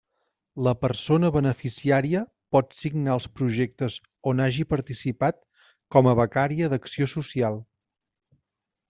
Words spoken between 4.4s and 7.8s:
hagi participat com a becària d'acció social.